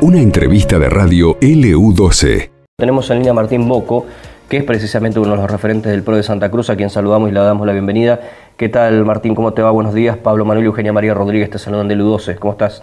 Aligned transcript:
Una 0.00 0.18
entrevista 0.18 0.78
de 0.78 0.88
radio 0.88 1.38
LU12. 1.40 2.50
Tenemos 2.76 3.10
en 3.10 3.18
línea 3.18 3.30
a 3.30 3.34
Martín 3.34 3.68
Boco, 3.68 4.06
que 4.48 4.56
es 4.56 4.64
precisamente 4.64 5.20
uno 5.20 5.30
de 5.30 5.36
los 5.36 5.50
referentes 5.50 5.92
del 5.92 6.02
PRO 6.02 6.16
de 6.16 6.22
Santa 6.22 6.50
Cruz, 6.50 6.70
a 6.70 6.76
quien 6.76 6.90
saludamos 6.90 7.30
y 7.30 7.32
le 7.32 7.40
damos 7.40 7.66
la 7.66 7.72
bienvenida. 7.72 8.20
¿Qué 8.56 8.68
tal, 8.68 9.04
Martín? 9.04 9.34
¿Cómo 9.34 9.52
te 9.52 9.62
va? 9.62 9.70
Buenos 9.70 9.94
días. 9.94 10.16
Pablo 10.16 10.44
Manuel 10.44 10.64
y 10.64 10.66
Eugenia 10.66 10.92
María 10.92 11.14
Rodríguez 11.14 11.50
te 11.50 11.58
saludan 11.58 11.88
de 11.88 11.96
LU12. 11.96 12.38
¿Cómo 12.38 12.52
estás? 12.52 12.82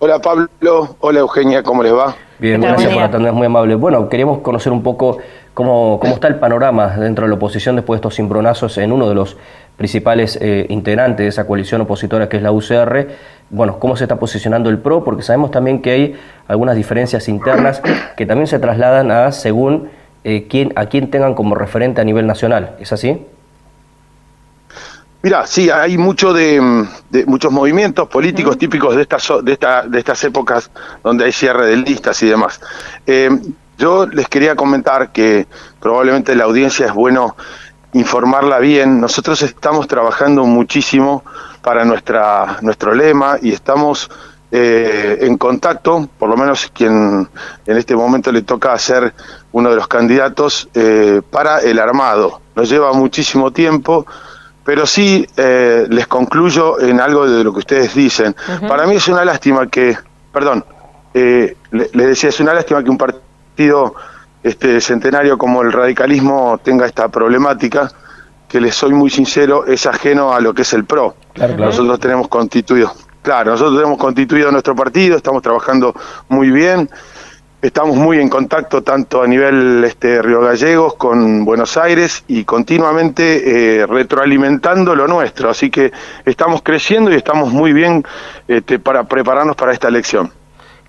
Hola 0.00 0.18
Pablo, 0.18 0.96
hola 1.00 1.20
Eugenia, 1.20 1.62
¿cómo 1.62 1.82
les 1.82 1.94
va? 1.94 2.14
Bien, 2.38 2.60
gracias 2.60 2.92
por 2.92 3.02
atendernos, 3.02 3.38
muy 3.38 3.46
amable. 3.46 3.74
Bueno, 3.74 4.06
queríamos 4.10 4.40
conocer 4.40 4.70
un 4.70 4.82
poco 4.82 5.16
cómo, 5.54 5.98
cómo 6.00 6.14
está 6.14 6.28
el 6.28 6.36
panorama 6.36 6.96
dentro 6.96 7.24
de 7.24 7.30
la 7.30 7.36
oposición 7.36 7.76
después 7.76 7.96
de 7.96 7.98
estos 8.00 8.16
cimbronazos 8.16 8.76
en 8.78 8.92
uno 8.92 9.08
de 9.08 9.14
los 9.14 9.36
principales 9.76 10.38
eh, 10.40 10.66
integrantes 10.68 11.24
de 11.24 11.28
esa 11.28 11.46
coalición 11.46 11.80
opositora 11.80 12.28
que 12.28 12.36
es 12.36 12.42
la 12.42 12.52
UCR. 12.52 13.08
Bueno, 13.50 13.78
cómo 13.78 13.96
se 13.96 14.04
está 14.04 14.16
posicionando 14.16 14.70
el 14.70 14.78
PRO, 14.78 15.04
porque 15.04 15.22
sabemos 15.22 15.50
también 15.50 15.82
que 15.82 15.90
hay 15.90 16.20
algunas 16.48 16.76
diferencias 16.76 17.28
internas 17.28 17.80
que 18.16 18.26
también 18.26 18.46
se 18.46 18.58
trasladan 18.58 19.10
a 19.10 19.32
según 19.32 19.88
eh, 20.24 20.46
quién, 20.48 20.72
a 20.76 20.86
quién 20.86 21.10
tengan 21.10 21.34
como 21.34 21.54
referente 21.54 22.00
a 22.00 22.04
nivel 22.04 22.26
nacional. 22.26 22.76
¿Es 22.80 22.92
así? 22.92 23.26
Mira, 25.22 25.46
sí, 25.46 25.70
hay 25.70 25.96
mucho 25.96 26.34
de, 26.34 26.60
muchos 27.26 27.50
movimientos 27.50 28.08
políticos 28.08 28.58
típicos 28.58 28.94
de 28.94 29.02
estas 29.02 29.26
de 29.42 29.52
esta, 29.54 29.82
de 29.88 29.98
estas 29.98 30.22
épocas 30.22 30.70
donde 31.02 31.24
hay 31.24 31.32
cierre 31.32 31.66
de 31.66 31.76
listas 31.78 32.22
y 32.22 32.26
demás. 32.28 32.60
Eh, 33.06 33.30
yo 33.78 34.06
les 34.06 34.28
quería 34.28 34.56
comentar 34.56 35.12
que 35.12 35.46
probablemente 35.80 36.34
la 36.34 36.44
audiencia 36.44 36.86
es 36.86 36.92
bueno 36.92 37.36
informarla 37.92 38.58
bien. 38.58 39.00
Nosotros 39.00 39.42
estamos 39.42 39.86
trabajando 39.88 40.44
muchísimo 40.44 41.24
para 41.62 41.84
nuestra 41.84 42.58
nuestro 42.62 42.94
lema 42.94 43.38
y 43.40 43.52
estamos 43.52 44.10
eh, 44.50 45.18
en 45.22 45.36
contacto, 45.38 46.08
por 46.18 46.28
lo 46.28 46.36
menos 46.36 46.70
quien 46.72 47.28
en 47.66 47.76
este 47.76 47.96
momento 47.96 48.30
le 48.30 48.42
toca 48.42 48.78
ser 48.78 49.14
uno 49.52 49.70
de 49.70 49.76
los 49.76 49.88
candidatos 49.88 50.68
eh, 50.74 51.22
para 51.30 51.60
el 51.60 51.78
armado. 51.78 52.40
Nos 52.54 52.68
lleva 52.68 52.92
muchísimo 52.92 53.52
tiempo 53.52 54.06
pero 54.64 54.86
sí 54.86 55.26
eh, 55.36 55.86
les 55.90 56.06
concluyo 56.06 56.80
en 56.80 57.00
algo 57.00 57.28
de 57.28 57.44
lo 57.44 57.52
que 57.52 57.58
ustedes 57.58 57.94
dicen. 57.94 58.34
Para 58.66 58.86
mí 58.86 58.96
es 58.96 59.06
una 59.08 59.24
lástima 59.24 59.68
que, 59.68 59.96
perdón, 60.32 60.64
eh, 61.12 61.56
les 61.70 61.92
decía, 61.92 62.30
es 62.30 62.40
una 62.40 62.54
lástima 62.54 62.82
que 62.82 62.90
un 62.90 62.98
partido 62.98 63.23
este 64.42 64.80
centenario 64.80 65.38
como 65.38 65.62
el 65.62 65.72
radicalismo 65.72 66.60
tenga 66.62 66.86
esta 66.86 67.08
problemática, 67.08 67.90
que 68.48 68.60
les 68.60 68.74
soy 68.74 68.92
muy 68.92 69.10
sincero, 69.10 69.66
es 69.66 69.86
ajeno 69.86 70.32
a 70.32 70.40
lo 70.40 70.54
que 70.54 70.62
es 70.62 70.72
el 70.74 70.84
PRO. 70.84 71.16
Nosotros 71.58 71.98
tenemos 71.98 72.28
constituido, 72.28 72.92
claro, 73.22 73.52
nosotros 73.52 73.76
tenemos 73.76 73.98
constituido 73.98 74.52
nuestro 74.52 74.76
partido, 74.76 75.16
estamos 75.16 75.42
trabajando 75.42 75.94
muy 76.28 76.50
bien. 76.50 76.88
Estamos 77.64 77.96
muy 77.96 78.20
en 78.20 78.28
contacto 78.28 78.82
tanto 78.82 79.22
a 79.22 79.26
nivel 79.26 79.82
este, 79.84 80.20
Río 80.20 80.42
Gallegos 80.42 80.96
con 80.96 81.46
Buenos 81.46 81.78
Aires 81.78 82.22
y 82.28 82.44
continuamente 82.44 83.80
eh, 83.80 83.86
retroalimentando 83.86 84.94
lo 84.94 85.08
nuestro. 85.08 85.48
Así 85.48 85.70
que 85.70 85.90
estamos 86.26 86.60
creciendo 86.62 87.10
y 87.10 87.14
estamos 87.14 87.50
muy 87.50 87.72
bien 87.72 88.04
este, 88.48 88.78
para 88.78 89.04
prepararnos 89.04 89.56
para 89.56 89.72
esta 89.72 89.88
elección. 89.88 90.30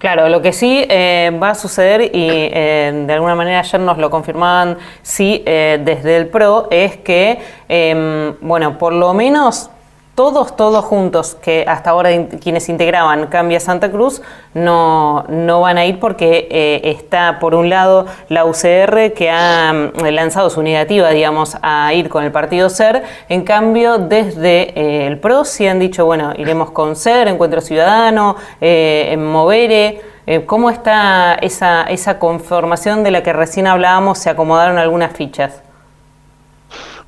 Claro, 0.05 0.29
lo 0.29 0.39
que 0.39 0.53
sí 0.53 0.85
eh, 0.87 1.31
va 1.41 1.49
a 1.49 1.55
suceder, 1.55 2.11
y 2.13 2.29
eh, 2.29 3.05
de 3.07 3.11
alguna 3.11 3.33
manera 3.33 3.61
ayer 3.61 3.81
nos 3.81 3.97
lo 3.97 4.11
confirmaban, 4.11 4.77
sí, 5.01 5.41
desde 5.43 6.17
el 6.17 6.27
PRO, 6.27 6.67
es 6.69 6.97
que, 6.97 7.39
em, 7.67 8.35
bueno, 8.39 8.77
por 8.77 8.93
lo 8.93 9.15
menos 9.15 9.71
todos, 10.15 10.55
todos 10.55 10.83
juntos, 10.85 11.35
que 11.41 11.65
hasta 11.67 11.89
ahora 11.89 12.09
quienes 12.41 12.69
integraban 12.69 13.27
Cambia 13.27 13.59
Santa 13.59 13.91
Cruz, 13.91 14.21
no, 14.53 15.25
no 15.27 15.59
van 15.59 15.77
a 15.77 15.85
ir 15.85 15.99
porque 15.99 16.47
eh, 16.49 16.81
está, 16.85 17.37
por 17.39 17.53
un 17.53 17.69
lado, 17.69 18.05
la 18.29 18.45
UCR 18.45 19.13
que 19.13 19.29
ha 19.29 19.73
mm, 19.73 20.05
lanzado 20.13 20.49
su 20.49 20.63
negativa, 20.63 21.09
digamos, 21.09 21.57
a 21.61 21.93
ir 21.93 22.07
con 22.07 22.23
el 22.23 22.31
partido 22.31 22.69
SER. 22.69 23.03
En 23.27 23.43
cambio, 23.43 23.97
desde 23.97 24.79
eh, 24.79 25.07
el 25.07 25.19
PRO 25.19 25.43
sí 25.43 25.67
han 25.67 25.79
dicho, 25.79 26.05
bueno, 26.05 26.31
iremos 26.37 26.71
con 26.71 26.95
SER, 26.95 27.27
Encuentro 27.27 27.59
Ciudadano, 27.59 28.37
eh, 28.61 29.15
Movere. 29.19 30.01
¿Cómo 30.47 30.71
está 30.71 31.35
esa, 31.35 31.83
esa 31.83 32.17
conformación 32.17 33.03
de 33.03 33.11
la 33.11 33.21
que 33.21 33.31
recién 33.31 33.67
hablábamos? 33.67 34.17
¿Se 34.17 34.31
acomodaron 34.31 34.79
algunas 34.79 35.11
fichas? 35.11 35.64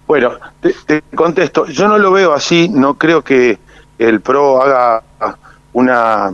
Bueno, 0.07 0.31
te, 0.62 1.03
contesto, 1.13 1.66
yo 1.66 1.88
no 1.88 1.97
lo 1.97 2.12
veo 2.12 2.34
así, 2.34 2.69
no 2.69 2.94
creo 2.94 3.23
que 3.23 3.59
el 4.00 4.22
PRO 4.22 4.62
haga 4.62 5.03
una, 5.73 6.31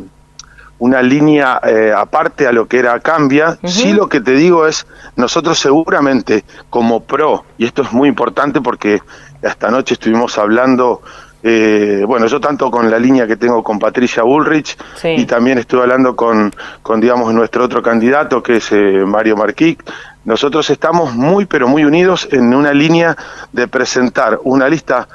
una 0.78 1.02
línea 1.02 1.60
eh, 1.64 1.92
aparte 1.96 2.46
a 2.46 2.52
lo 2.52 2.68
que 2.68 2.78
era 2.78 3.00
Cambia, 3.00 3.58
sí 3.64 3.94
lo 3.94 4.08
que 4.08 4.22
te 4.22 4.34
digo 4.34 4.68
es, 4.68 4.86
nosotros 5.16 5.58
seguramente 5.58 6.46
como 6.70 7.02
PRO, 7.02 7.46
y 7.58 7.66
esto 7.66 7.82
es 7.82 7.92
muy 7.92 8.10
importante 8.10 8.62
porque 8.62 9.02
esta 9.42 9.72
noche 9.72 9.96
estuvimos 9.96 10.38
hablando 10.38 11.02
eh, 11.46 12.06
bueno, 12.08 12.28
yo 12.28 12.40
tanto 12.40 12.72
con 12.72 12.90
la 12.90 12.98
línea 12.98 13.28
que 13.28 13.36
tengo 13.36 13.62
con 13.62 13.78
Patricia 13.78 14.24
Bullrich 14.24 14.78
y 15.04 15.26
también 15.26 15.58
estuve 15.58 15.82
hablando 15.82 16.16
con, 16.16 16.54
con, 16.82 17.02
digamos, 17.02 17.34
nuestro 17.34 17.66
otro 17.66 17.84
candidato 17.84 18.42
que 18.42 18.58
es 18.58 18.72
eh, 18.72 19.04
Mario 19.06 19.36
Marquic. 19.36 19.84
Nosotros 20.26 20.70
estamos 20.70 21.14
muy, 21.14 21.46
pero 21.46 21.68
muy 21.68 21.84
unidos 21.84 22.28
en 22.32 22.54
una 22.54 22.74
línea 22.74 23.18
de 23.52 23.68
presentar 23.68 24.40
una 24.44 24.70
lista 24.70 25.08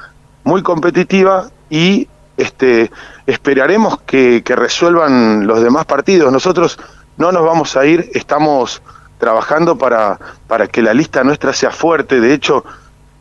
muy 0.44 0.62
competitiva 0.62 1.48
y 1.70 2.08
este, 2.36 2.90
esperaremos 3.26 4.00
que, 4.02 4.42
que 4.44 4.54
resuelvan 4.54 5.46
los 5.46 5.62
demás 5.62 5.86
partidos. 5.86 6.32
Nosotros 6.32 6.78
no 7.16 7.32
nos 7.32 7.44
vamos 7.44 7.76
a 7.76 7.86
ir, 7.86 8.10
estamos 8.14 8.82
trabajando 9.18 9.76
para, 9.76 10.18
para 10.46 10.68
que 10.68 10.82
la 10.82 10.94
lista 10.94 11.24
nuestra 11.24 11.52
sea 11.52 11.70
fuerte. 11.70 12.20
De 12.20 12.32
hecho, 12.32 12.64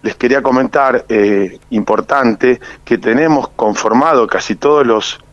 les 0.03 0.15
quería 0.15 0.41
comentar, 0.41 1.05
eh, 1.09 1.59
importante, 1.71 2.61
que 2.85 2.97
tenemos 2.97 3.49
conformado 3.49 4.27
casi 4.27 4.55
todas 4.55 4.85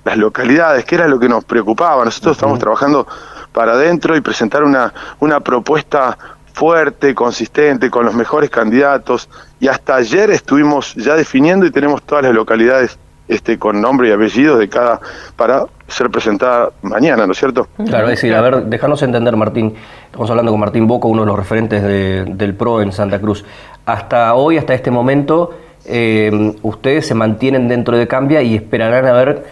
las 0.04 0.16
localidades, 0.16 0.84
que 0.84 0.94
era 0.94 1.06
lo 1.06 1.20
que 1.20 1.28
nos 1.28 1.44
preocupaba. 1.44 2.04
Nosotros 2.04 2.36
estamos 2.36 2.58
trabajando 2.58 3.06
para 3.52 3.72
adentro 3.72 4.16
y 4.16 4.20
presentar 4.20 4.64
una, 4.64 4.92
una 5.20 5.40
propuesta 5.40 6.16
fuerte, 6.54 7.14
consistente, 7.14 7.90
con 7.90 8.06
los 8.06 8.14
mejores 8.14 8.48
candidatos. 8.48 9.28
Y 9.60 9.68
hasta 9.68 9.96
ayer 9.96 10.30
estuvimos 10.30 10.94
ya 10.94 11.14
definiendo 11.16 11.66
y 11.66 11.70
tenemos 11.70 12.02
todas 12.02 12.24
las 12.24 12.32
localidades 12.32 12.98
este, 13.28 13.58
con 13.58 13.80
nombre 13.80 14.08
y 14.08 14.12
apellidos 14.12 14.58
de 14.58 14.68
cada 14.68 15.00
para 15.36 15.64
ser 15.88 16.10
presentada 16.10 16.70
mañana, 16.82 17.26
¿no 17.26 17.32
es 17.32 17.38
cierto? 17.38 17.68
Claro, 17.86 18.04
es 18.04 18.20
decir, 18.20 18.34
a 18.34 18.40
ver, 18.40 18.64
déjanos 18.64 19.02
entender, 19.02 19.36
Martín. 19.36 19.74
Estamos 20.06 20.30
hablando 20.30 20.52
con 20.52 20.60
Martín 20.60 20.86
Boco, 20.86 21.08
uno 21.08 21.22
de 21.22 21.26
los 21.26 21.36
referentes 21.36 21.82
del 21.82 22.54
PRO 22.54 22.82
en 22.82 22.92
Santa 22.92 23.20
Cruz. 23.20 23.44
Hasta 23.84 24.34
hoy, 24.34 24.58
hasta 24.58 24.74
este 24.74 24.90
momento, 24.90 25.54
eh, 25.86 26.54
ustedes 26.62 27.06
se 27.06 27.14
mantienen 27.14 27.68
dentro 27.68 27.96
de 27.96 28.06
Cambia 28.06 28.42
y 28.42 28.54
esperarán 28.54 29.06
a 29.06 29.12
ver 29.12 29.44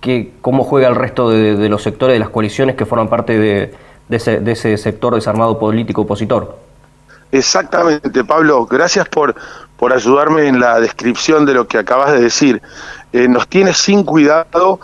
que, 0.00 0.32
cómo 0.40 0.64
juega 0.64 0.88
el 0.88 0.94
resto 0.94 1.30
de, 1.30 1.68
los 1.68 1.82
sectores 1.82 2.14
de 2.14 2.20
las 2.20 2.30
coaliciones 2.30 2.76
que 2.76 2.86
forman 2.86 3.08
parte 3.08 3.38
de, 3.38 3.72
ese, 4.16 4.40
de 4.40 4.52
ese 4.52 4.76
sector 4.76 5.14
desarmado 5.14 5.58
político 5.58 6.02
opositor. 6.02 6.58
Exactamente, 7.32 8.24
Pablo. 8.24 8.66
Gracias 8.66 9.08
por, 9.08 9.34
por 9.76 9.92
ayudarme 9.92 10.48
en 10.48 10.58
la 10.58 10.80
descripción 10.80 11.46
de 11.46 11.54
lo 11.54 11.68
que 11.68 11.78
acabas 11.78 12.12
de 12.12 12.20
decir. 12.20 12.60
Eh, 13.12 13.28
nos 13.28 13.46
tiene 13.48 13.72
sin 13.72 14.04
cuidado 14.04 14.80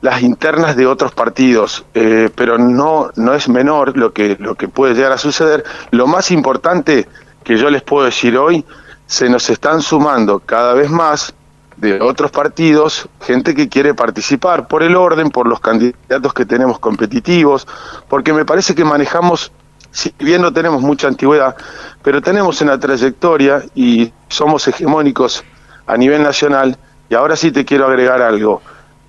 las 0.00 0.22
internas 0.22 0.76
de 0.76 0.86
otros 0.86 1.12
partidos, 1.12 1.84
eh, 1.94 2.30
pero 2.34 2.58
no, 2.58 3.10
no 3.16 3.34
es 3.34 3.48
menor 3.48 3.96
lo 3.96 4.12
que, 4.12 4.36
lo 4.38 4.54
que 4.54 4.68
puede 4.68 4.94
llegar 4.94 5.12
a 5.12 5.18
suceder. 5.18 5.64
Lo 5.90 6.06
más 6.06 6.30
importante 6.30 7.06
que 7.44 7.56
yo 7.56 7.68
les 7.70 7.82
puedo 7.82 8.06
decir 8.06 8.36
hoy, 8.38 8.64
se 9.06 9.28
nos 9.28 9.50
están 9.50 9.82
sumando 9.82 10.38
cada 10.38 10.72
vez 10.74 10.88
más 10.88 11.34
de 11.80 12.00
otros 12.00 12.30
partidos, 12.30 13.08
gente 13.22 13.54
que 13.54 13.68
quiere 13.68 13.94
participar 13.94 14.68
por 14.68 14.82
el 14.82 14.96
orden, 14.96 15.30
por 15.30 15.46
los 15.46 15.60
candidatos 15.60 16.34
que 16.34 16.44
tenemos 16.44 16.78
competitivos, 16.78 17.66
porque 18.08 18.32
me 18.32 18.44
parece 18.44 18.74
que 18.74 18.84
manejamos, 18.84 19.50
si 19.90 20.14
bien 20.18 20.42
no 20.42 20.52
tenemos 20.52 20.82
mucha 20.82 21.08
antigüedad, 21.08 21.56
pero 22.02 22.20
tenemos 22.20 22.60
una 22.60 22.78
trayectoria 22.78 23.62
y 23.74 24.12
somos 24.28 24.68
hegemónicos 24.68 25.42
a 25.86 25.96
nivel 25.96 26.22
nacional, 26.22 26.76
y 27.08 27.14
ahora 27.14 27.34
sí 27.34 27.50
te 27.50 27.64
quiero 27.64 27.86
agregar 27.86 28.20
algo. 28.20 28.60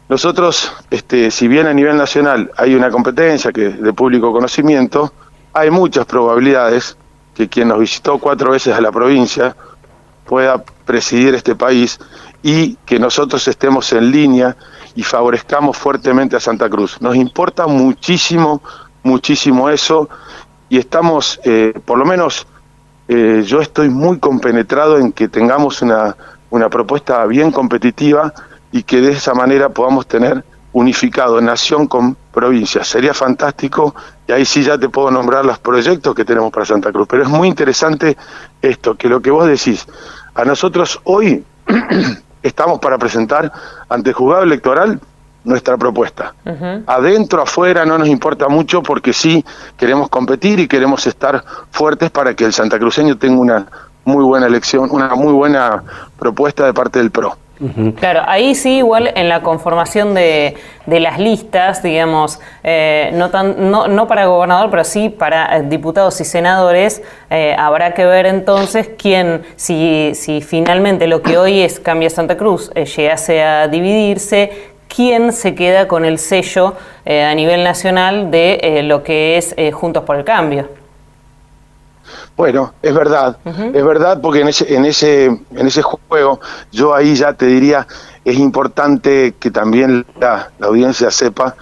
Nosotros, 0.07 0.73
este, 0.89 1.29
si 1.29 1.47
bien 1.47 1.67
a 1.67 1.73
nivel 1.73 1.97
nacional 1.97 2.51
hay 2.57 2.73
una 2.73 2.89
competencia 2.89 3.51
que 3.51 3.69
de 3.69 3.93
público 3.93 4.31
conocimiento, 4.31 5.13
hay 5.53 5.69
muchas 5.69 6.05
probabilidades 6.05 6.97
que 7.35 7.49
quien 7.49 7.67
nos 7.67 7.79
visitó 7.79 8.17
cuatro 8.17 8.51
veces 8.51 8.73
a 8.73 8.81
la 8.81 8.91
provincia 8.91 9.55
pueda 10.25 10.63
presidir 10.85 11.35
este 11.35 11.55
país 11.55 11.99
y 12.43 12.75
que 12.85 12.99
nosotros 12.99 13.47
estemos 13.47 13.91
en 13.93 14.11
línea 14.11 14.55
y 14.95 15.03
favorezcamos 15.03 15.77
fuertemente 15.77 16.35
a 16.35 16.39
Santa 16.39 16.69
Cruz. 16.69 17.01
Nos 17.01 17.15
importa 17.15 17.67
muchísimo, 17.67 18.61
muchísimo 19.03 19.69
eso 19.69 20.09
y 20.69 20.77
estamos, 20.77 21.39
eh, 21.43 21.73
por 21.85 21.97
lo 21.97 22.05
menos 22.05 22.47
eh, 23.07 23.43
yo 23.45 23.61
estoy 23.61 23.89
muy 23.89 24.19
compenetrado 24.19 24.97
en 24.97 25.11
que 25.11 25.27
tengamos 25.27 25.81
una, 25.81 26.15
una 26.49 26.69
propuesta 26.69 27.25
bien 27.25 27.51
competitiva 27.51 28.33
y 28.71 28.83
que 28.83 29.01
de 29.01 29.11
esa 29.11 29.33
manera 29.33 29.69
podamos 29.69 30.07
tener 30.07 30.43
unificado 30.73 31.41
nación 31.41 31.87
con 31.87 32.15
provincia. 32.31 32.83
Sería 32.83 33.13
fantástico 33.13 33.93
y 34.27 34.31
ahí 34.31 34.45
sí 34.45 34.63
ya 34.63 34.77
te 34.77 34.87
puedo 34.89 35.11
nombrar 35.11 35.43
los 35.45 35.59
proyectos 35.59 36.15
que 36.15 36.23
tenemos 36.23 36.51
para 36.51 36.65
Santa 36.65 36.91
Cruz. 36.91 37.07
Pero 37.09 37.23
es 37.23 37.29
muy 37.29 37.47
interesante 37.47 38.15
esto, 38.61 38.95
que 38.95 39.09
lo 39.09 39.21
que 39.21 39.31
vos 39.31 39.47
decís, 39.47 39.85
a 40.33 40.45
nosotros 40.45 41.01
hoy 41.03 41.43
estamos 42.43 42.79
para 42.79 42.97
presentar 42.97 43.51
ante 43.89 44.09
el 44.09 44.15
juzgado 44.15 44.43
electoral 44.43 44.99
nuestra 45.43 45.77
propuesta. 45.77 46.33
Adentro, 46.85 47.41
afuera, 47.41 47.85
no 47.85 47.97
nos 47.97 48.07
importa 48.07 48.47
mucho 48.47 48.83
porque 48.83 49.13
sí 49.13 49.43
queremos 49.77 50.09
competir 50.09 50.59
y 50.59 50.67
queremos 50.67 51.07
estar 51.07 51.43
fuertes 51.71 52.11
para 52.11 52.35
que 52.35 52.45
el 52.45 52.53
santacruceño 52.53 53.17
tenga 53.17 53.39
una 53.39 53.67
muy 54.05 54.23
buena 54.23 54.47
elección, 54.47 54.89
una 54.91 55.15
muy 55.15 55.33
buena 55.33 55.83
propuesta 56.17 56.65
de 56.65 56.73
parte 56.73 56.99
del 56.99 57.11
PRO. 57.11 57.37
Claro, 57.99 58.23
ahí 58.25 58.55
sí, 58.55 58.77
igual 58.77 59.11
en 59.15 59.29
la 59.29 59.43
conformación 59.43 60.15
de, 60.15 60.55
las 60.87 61.19
listas, 61.19 61.83
digamos, 61.83 62.39
eh, 62.63 63.11
no, 63.13 63.29
tan, 63.29 63.69
no, 63.69 63.87
no, 63.87 64.07
para 64.07 64.25
gobernador, 64.25 64.71
pero 64.71 64.83
sí 64.83 65.09
para 65.09 65.57
eh, 65.57 65.63
diputados 65.63 66.19
y 66.21 66.25
senadores, 66.25 67.03
eh, 67.29 67.55
habrá 67.57 67.93
que 67.93 68.05
ver 68.05 68.25
entonces 68.25 68.89
quién, 68.97 69.43
si, 69.57 70.13
si 70.15 70.41
finalmente 70.41 71.05
lo 71.05 71.21
que 71.21 71.37
hoy 71.37 71.61
es 71.61 71.79
Cambia 71.79 72.09
Santa 72.09 72.35
Cruz 72.35 72.71
llegase 72.73 73.43
a 73.43 73.67
dividirse, 73.67 74.51
quién 74.87 75.31
se 75.31 75.53
queda 75.53 75.87
con 75.87 76.03
el 76.03 76.17
sello 76.17 76.75
a 77.05 77.33
nivel 77.35 77.63
nacional 77.63 78.31
de 78.31 78.81
lo 78.83 79.03
que 79.03 79.37
es 79.37 79.55
Juntos 79.73 80.03
por 80.03 80.17
el 80.17 80.25
Cambio. 80.25 80.80
Bueno, 82.41 82.73
es 82.81 82.91
verdad, 82.95 83.37
es 83.45 83.85
verdad 83.85 84.19
porque 84.19 84.39
en 84.39 84.47
ese, 84.47 84.75
en 84.75 84.83
ese, 84.85 85.25
en 85.25 85.67
ese 85.67 85.83
juego 85.83 86.39
yo 86.71 86.95
ahí 86.95 87.13
ya 87.13 87.33
te 87.33 87.45
diría 87.45 87.85
es 88.25 88.35
importante 88.39 89.35
que 89.39 89.51
también 89.51 90.07
la, 90.19 90.49
audiencia 90.59 91.11
sepa 91.11 91.55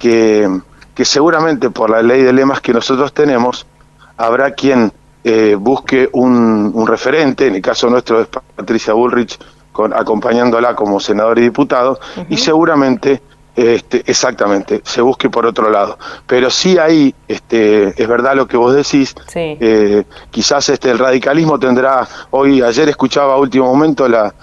que, 0.00 0.50
que, 0.96 1.04
seguramente 1.04 1.70
por 1.70 1.90
la 1.90 2.02
ley 2.02 2.24
de 2.24 2.32
lemas 2.32 2.60
que 2.60 2.72
nosotros 2.72 3.12
tenemos 3.12 3.68
habrá 4.16 4.50
quien 4.50 4.92
eh, 5.22 5.54
busque 5.56 6.08
un, 6.12 6.72
un, 6.74 6.88
referente, 6.88 7.46
en 7.46 7.54
el 7.54 7.62
caso 7.62 7.88
nuestro 7.88 8.20
es 8.20 8.26
Patricia 8.26 8.94
Bullrich 8.94 9.38
con, 9.70 9.92
acompañándola 9.92 10.74
como 10.74 10.98
senador 10.98 11.38
y 11.38 11.42
diputado, 11.42 12.00
y 12.28 12.36
seguramente 12.36 13.22
este, 13.56 14.02
exactamente, 14.06 14.82
se 14.84 15.00
busque 15.00 15.30
por 15.30 15.46
otro 15.46 15.70
lado. 15.70 15.98
Pero 16.26 16.50
sí 16.50 16.76
ahí, 16.76 17.14
este, 17.26 18.00
es 18.00 18.08
verdad 18.08 18.36
lo 18.36 18.46
que 18.46 18.58
vos 18.58 18.74
decís, 18.74 19.14
eh, 19.34 20.04
quizás 20.30 20.68
este, 20.68 20.90
el 20.90 20.98
radicalismo 20.98 21.58
tendrá, 21.58 22.06
hoy, 22.30 22.60
ayer 22.60 22.88
escuchaba 22.90 23.32
a 23.32 23.38
último 23.38 23.64
momento 23.64 24.06
la, 24.08 24.34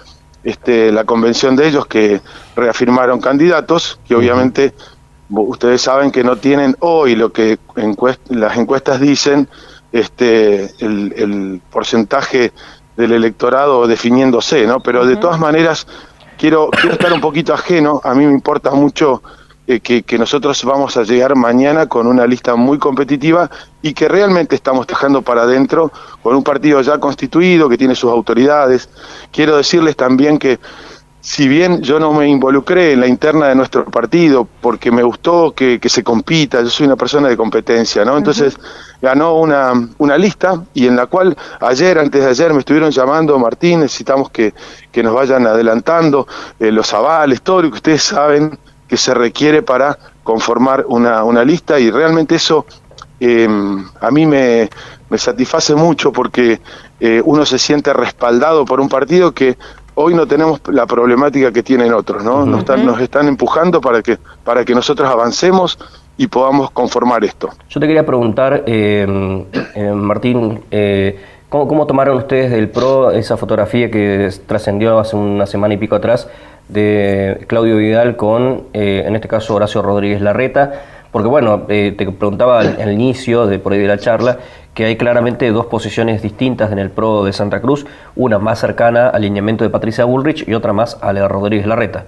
este, 0.44 0.92
la 0.92 1.04
convención 1.04 1.56
de 1.56 1.68
ellos 1.68 1.86
que 1.86 2.22
reafirmaron 2.56 3.22
candidatos, 3.22 4.00
que 4.08 4.16
obviamente 4.16 4.74
ustedes 5.30 5.82
saben 5.82 6.12
que 6.12 6.24
no 6.24 6.38
tienen 6.38 6.76
hoy 6.80 7.16
lo 7.16 7.32
que 7.32 7.60
las 8.30 8.58
encuestas 8.58 9.00
dicen, 9.00 9.48
este, 9.92 10.74
el, 10.84 11.14
el 11.16 11.62
porcentaje 11.72 12.52
del 12.98 13.12
electorado 13.12 13.88
definiéndose, 13.88 14.66
¿no? 14.66 14.80
Pero 14.80 15.06
de 15.06 15.16
todas 15.18 15.40
maneras 15.40 15.88
quiero, 16.44 16.70
quiero 16.72 16.92
estar 16.96 17.14
un 17.14 17.22
poquito 17.22 17.54
ajeno, 17.54 18.02
a 18.04 18.14
mí 18.14 18.26
me 18.26 18.34
importa 18.34 18.72
mucho 18.72 19.24
eh, 19.66 19.80
que, 19.80 20.18
nosotros 20.18 20.62
vamos 20.66 20.98
a 20.98 21.04
llegar 21.04 21.38
mañana 21.38 21.88
con 21.88 22.06
una 22.06 22.28
lista 22.28 22.58
muy 22.58 22.78
competitiva 22.78 23.50
y 23.82 23.94
que 23.94 24.10
realmente 24.10 24.54
estamos 24.54 24.86
dejando 24.86 25.22
para 25.22 25.44
adentro 25.44 25.90
con 26.22 26.36
un 26.36 26.44
partido 26.44 26.82
ya 26.82 26.98
constituido, 26.98 27.70
que 27.70 27.78
tiene 27.78 27.96
sus 27.96 28.12
autoridades. 28.12 28.90
Quiero 29.32 29.56
decirles 29.56 29.96
también 29.96 30.38
que 30.38 30.60
si 31.24 31.48
bien 31.48 31.82
yo 31.82 32.02
no 32.02 32.12
me 32.12 32.28
involucré 32.28 32.92
en 32.92 33.00
la 33.00 33.08
interna 33.08 33.48
de 33.48 33.56
nuestro 33.56 33.86
partido 33.86 34.46
porque 34.60 34.92
me 34.92 35.04
gustó 35.04 35.54
que, 35.54 35.80
se 35.82 36.04
compita, 36.04 36.62
yo 36.62 36.70
soy 36.70 36.86
una 36.86 36.98
persona 36.98 37.30
de 37.30 37.38
competencia, 37.38 38.04
¿no? 38.04 38.18
Entonces 38.18 38.58
ganó 39.02 39.36
una, 39.36 39.72
una 40.00 40.18
lista 40.18 40.66
y 40.74 40.86
en 40.86 40.98
la 40.98 41.06
cual 41.06 41.38
ayer, 41.62 41.98
antes 41.98 42.26
de 42.26 42.30
ayer, 42.30 42.52
me 42.52 42.60
estuvieron 42.60 42.92
llamando, 42.92 43.40
Martín, 43.40 43.80
necesitamos 43.80 44.32
que, 44.32 44.54
que 44.92 45.02
nos 45.02 45.14
vayan 45.14 45.48
adelantando 45.48 46.28
eh, 46.60 46.74
los 46.74 46.94
avales, 46.94 47.42
todo 47.42 47.62
lo 47.62 47.70
que 47.70 47.78
ustedes 47.78 48.04
saben 48.04 48.60
que 48.86 48.98
se 48.98 49.14
requiere 49.14 49.62
para 49.62 49.98
conformar 50.26 50.84
una, 50.90 51.24
una 51.24 51.46
lista 51.46 51.80
y 51.80 51.90
realmente 51.90 52.36
eso 52.36 52.66
eh, 53.22 53.48
a 54.02 54.12
mí 54.12 54.26
me, 54.26 54.70
me 55.10 55.18
satisface 55.18 55.74
mucho 55.74 56.12
porque 56.12 56.60
eh, 57.00 57.22
uno 57.24 57.46
se 57.46 57.60
siente 57.60 57.94
respaldado 57.94 58.66
por 58.66 58.82
un 58.82 58.90
partido 58.90 59.32
que 59.32 59.58
hoy 59.96 60.14
no 60.14 60.28
tenemos 60.28 60.62
la 60.68 60.86
problemática 60.86 61.52
que 61.52 61.64
tienen 61.64 61.94
otros, 61.94 62.24
¿no? 62.24 62.46
Nos 62.46 62.60
están, 62.60 62.86
nos 62.86 63.00
están 63.00 63.28
empujando 63.28 63.82
para 63.82 64.02
que, 64.02 64.18
para 64.44 64.66
que 64.66 64.74
nosotros 64.74 65.10
avancemos 65.10 65.78
y 66.18 66.28
podamos 66.28 66.72
conformar 66.72 67.24
esto. 67.24 67.50
Yo 67.70 67.80
te 67.80 67.88
quería 67.88 68.06
preguntar, 68.06 68.64
eh, 68.66 69.46
eh, 69.76 69.92
Martín, 69.92 70.62
eh, 70.72 71.20
¿cómo, 71.50 71.86
tomaron 71.88 72.18
ustedes 72.18 72.52
del 72.52 72.70
PRO 72.70 73.12
esa 73.12 73.38
fotografía 73.38 73.90
que 73.90 74.30
trascendió 74.46 75.00
hace 75.00 75.16
una 75.16 75.46
semana 75.46 75.74
y 75.74 75.78
pico 75.78 75.96
atrás 75.96 76.28
de 76.70 77.46
Claudio 77.48 77.78
Vidal 77.78 78.16
con, 78.16 78.64
en 78.74 79.16
este 79.16 79.28
caso, 79.28 79.56
Horacio 79.56 79.82
Rodríguez 79.82 80.22
Larreta? 80.22 80.82
Porque 81.14 81.30
bueno, 81.30 81.62
te 81.68 81.94
preguntaba 81.94 82.62
al, 82.62 82.92
inicio 82.92 83.46
de 83.46 83.60
por 83.60 83.72
ahí 83.72 83.80
de 83.80 83.88
la 83.88 84.00
charla 84.00 84.40
que 84.74 84.86
hay 84.86 84.98
claramente 84.98 85.50
dos 85.52 85.68
posiciones 85.68 86.24
distintas 86.24 86.72
en 86.72 86.80
el 86.80 86.90
PRO 86.90 87.24
de 87.24 87.32
Santa 87.32 87.62
Cruz, 87.62 87.86
una 88.16 88.40
más 88.40 88.60
cercana 88.60 89.10
al 89.10 89.22
lineamiento 89.22 89.64
de 89.64 89.70
Patricia 89.70 90.06
Bullrich 90.06 90.48
y 90.48 90.56
otra 90.56 90.74
más 90.74 90.98
a 91.02 91.14
la 91.14 91.28
Rodríguez 91.28 91.68
Larreta. 91.68 92.06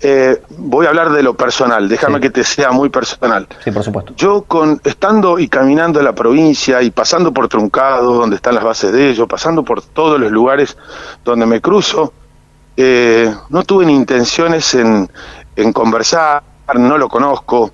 Eh, 0.00 0.40
voy 0.56 0.86
a 0.86 0.88
hablar 0.88 1.12
de 1.12 1.22
lo 1.22 1.34
personal, 1.34 1.90
déjame 1.90 2.20
que 2.20 2.30
te 2.30 2.42
sea 2.42 2.72
muy 2.72 2.88
personal. 2.88 3.46
Sí, 3.62 3.70
por 3.70 3.84
supuesto. 3.84 4.14
Yo 4.16 4.44
con 4.44 4.80
estando 4.82 5.38
y 5.38 5.48
caminando 5.48 5.98
en 5.98 6.06
la 6.06 6.14
provincia 6.14 6.80
y 6.80 6.90
pasando 6.90 7.34
por 7.34 7.48
Truncado, 7.48 8.14
donde 8.14 8.36
están 8.36 8.54
las 8.54 8.64
bases 8.64 8.92
de 8.92 9.10
ellos, 9.10 9.28
pasando 9.28 9.62
por 9.62 9.82
todos 9.82 10.18
los 10.18 10.32
lugares 10.32 10.78
donde 11.22 11.44
me 11.44 11.60
cruzo, 11.60 12.14
eh, 12.78 13.30
no 13.50 13.62
tuve 13.62 13.84
ni 13.84 13.94
intenciones 13.94 14.74
en, 14.74 15.10
en 15.54 15.72
conversar, 15.74 16.42
no 16.74 16.98
lo 16.98 17.08
conozco, 17.08 17.72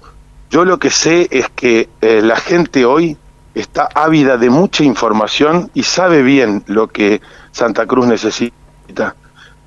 yo 0.50 0.64
lo 0.64 0.78
que 0.78 0.90
sé 0.90 1.28
es 1.30 1.48
que 1.50 1.88
eh, 2.00 2.22
la 2.22 2.36
gente 2.36 2.84
hoy 2.84 3.16
está 3.54 3.88
ávida 3.94 4.36
de 4.36 4.50
mucha 4.50 4.84
información 4.84 5.70
y 5.74 5.82
sabe 5.82 6.22
bien 6.22 6.62
lo 6.66 6.88
que 6.88 7.20
Santa 7.52 7.86
Cruz 7.86 8.06
necesita. 8.06 9.14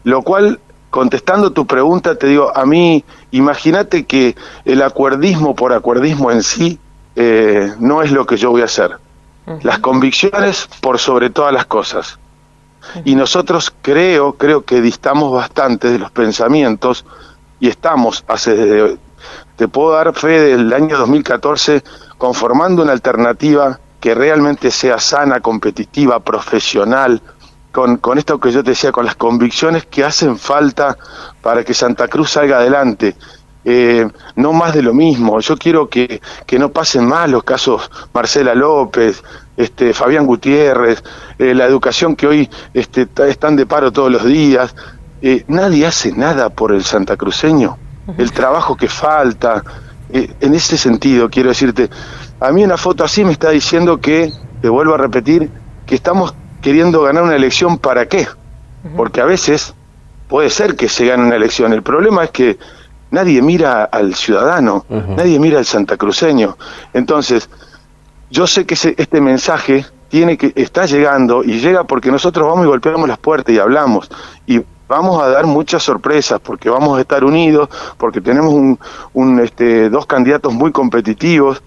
Lo 0.04 0.22
cual, 0.24 0.60
contestando 0.90 1.52
tu 1.52 1.68
pregunta, 1.68 2.16
te 2.16 2.28
digo, 2.28 2.56
a 2.56 2.66
mí, 2.66 3.04
imagínate 3.32 4.06
que 4.06 4.36
el 4.66 4.82
acuerdismo 4.82 5.56
por 5.56 5.74
acuerdismo 5.74 6.32
en 6.32 6.42
sí 6.42 6.80
eh, 7.16 7.74
no 7.80 8.02
es 8.02 8.12
lo 8.12 8.26
que 8.26 8.38
yo 8.38 8.52
voy 8.52 8.62
a 8.62 8.66
hacer. 8.66 8.98
Las 9.64 9.80
convicciones 9.80 10.70
por 10.82 10.98
sobre 10.98 11.30
todas 11.30 11.54
las 11.54 11.66
cosas. 11.66 12.20
Y 13.04 13.16
nosotros 13.16 13.74
creo, 13.82 14.34
creo 14.34 14.64
que 14.64 14.82
distamos 14.82 15.32
bastante 15.32 15.90
de 15.90 16.00
los 16.00 16.12
pensamientos 16.12 17.06
y 17.60 17.68
estamos 17.68 18.24
hace 18.28 18.98
te 19.56 19.68
puedo 19.68 19.92
dar 19.92 20.14
fe 20.14 20.40
del 20.40 20.74
año 20.74 20.98
2014 20.98 21.84
conformando 22.18 22.84
una 22.84 22.92
alternativa 22.92 23.80
que 24.00 24.16
realmente 24.16 24.72
sea 24.72 25.00
sana, 25.00 25.40
competitiva, 25.40 26.20
profesional, 26.20 27.22
con, 27.72 27.98
con 27.98 28.18
esto 28.18 28.40
que 28.40 28.52
yo 28.52 28.64
te 28.64 28.72
decía, 28.72 28.92
con 28.92 29.06
las 29.06 29.16
convicciones 29.16 29.86
que 29.86 30.04
hacen 30.04 30.38
falta 30.38 30.98
para 31.42 31.64
que 31.64 31.74
Santa 31.74 32.08
Cruz 32.08 32.32
salga 32.32 32.58
adelante. 32.58 33.16
Eh, 33.64 34.08
no 34.36 34.54
más 34.54 34.74
de 34.74 34.82
lo 34.82 34.94
mismo. 34.94 35.40
Yo 35.40 35.56
quiero 35.56 35.88
que, 35.88 36.20
que, 36.48 36.58
no 36.58 36.70
pasen 36.72 37.06
más 37.06 37.30
los 37.30 37.44
casos 37.44 37.92
Marcela 38.12 38.56
López, 38.56 39.24
este, 39.56 39.94
Fabián 39.94 40.26
Gutiérrez, 40.26 41.04
eh, 41.38 41.54
la 41.54 41.66
educación 41.66 42.16
que 42.16 42.26
hoy 42.26 42.50
este, 42.74 43.08
están 43.28 43.56
de 43.56 43.68
paro 43.68 43.92
todos 43.92 44.12
los 44.12 44.26
días. 44.26 44.76
Eh, 45.22 45.44
nadie 45.48 45.86
hace 45.86 46.12
nada 46.12 46.50
por 46.50 46.72
el 46.72 46.84
santacruceño 46.84 47.78
el 48.18 48.32
trabajo 48.32 48.76
que 48.76 48.88
falta. 48.88 49.64
Eh, 50.14 50.34
en 50.42 50.54
ese 50.54 50.78
sentido, 50.78 51.30
quiero 51.30 51.50
decirte, 51.50 51.90
a 52.40 52.52
mí 52.52 52.64
una 52.64 52.78
foto 52.78 53.04
así 53.04 53.24
me 53.24 53.32
está 53.32 53.50
diciendo 53.50 54.00
que, 54.00 54.32
te 54.62 54.70
vuelvo 54.70 54.94
a 54.94 54.98
repetir, 54.98 55.50
que 55.86 55.96
estamos 55.96 56.36
queriendo 56.62 57.02
ganar 57.02 57.24
una 57.24 57.36
elección 57.36 57.78
para 57.78 58.08
qué. 58.08 58.28
Porque 58.96 59.22
a 59.22 59.26
veces 59.26 59.76
puede 60.28 60.50
ser 60.50 60.76
que 60.76 60.90
se 60.90 61.06
gane 61.06 61.24
una 61.24 61.36
elección. 61.36 61.72
El 61.72 61.84
problema 61.84 62.24
es 62.24 62.32
que 62.32 62.58
nadie 63.12 63.42
mira 63.42 63.84
al 63.84 64.16
ciudadano, 64.16 64.86
nadie 64.90 65.40
mira 65.40 65.60
al 65.60 65.66
santacruceño. 65.66 66.58
Entonces, 66.94 67.50
yo 68.32 68.48
sé 68.48 68.66
que 68.66 68.74
este 68.74 69.22
mensaje 69.22 69.86
tiene 70.10 70.38
que 70.38 70.52
está 70.56 70.86
llegando 70.86 71.44
y 71.44 71.60
llega 71.60 71.84
porque 71.84 72.12
nosotros 72.12 72.48
vamos 72.48 72.66
y 72.66 72.70
golpeamos 72.70 73.08
las 73.08 73.18
puertas 73.18 73.54
y 73.54 73.60
hablamos 73.60 74.10
y 74.46 74.62
vamos 74.92 75.24
a 75.24 75.30
dar 75.30 75.46
muchas 75.46 75.82
sorpresas 75.84 76.42
porque 76.42 76.70
vamos 76.70 76.98
a 76.98 77.02
estar 77.02 77.24
unidos, 77.24 77.70
porque 77.98 78.20
tenemos 78.20 78.54
un, 79.14 79.40
este, 79.40 79.90
dos 79.90 80.06
candidatos 80.06 80.54
muy 80.54 80.74
competitivos 80.74 81.64